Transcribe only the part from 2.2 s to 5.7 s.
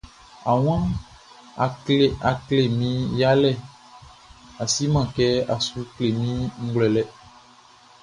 a klɛ mi yalɛ, a si man kɛ, a